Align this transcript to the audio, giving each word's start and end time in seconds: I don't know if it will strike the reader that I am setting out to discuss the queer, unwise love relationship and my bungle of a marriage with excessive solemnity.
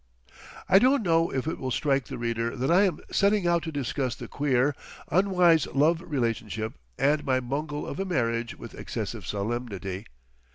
I 0.67 0.79
don't 0.79 1.03
know 1.03 1.29
if 1.31 1.45
it 1.45 1.59
will 1.59 1.69
strike 1.69 2.05
the 2.05 2.17
reader 2.17 2.55
that 2.55 2.71
I 2.71 2.85
am 2.85 3.01
setting 3.11 3.45
out 3.45 3.61
to 3.61 3.71
discuss 3.71 4.15
the 4.15 4.27
queer, 4.27 4.75
unwise 5.11 5.67
love 5.75 6.01
relationship 6.03 6.73
and 6.97 7.23
my 7.23 7.39
bungle 7.39 7.85
of 7.85 7.99
a 7.99 8.05
marriage 8.05 8.55
with 8.57 8.73
excessive 8.73 9.27
solemnity. 9.27 10.07